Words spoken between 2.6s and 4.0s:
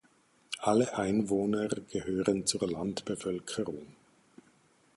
Landbevölkerung.